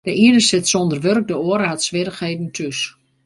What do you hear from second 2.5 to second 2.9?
thús.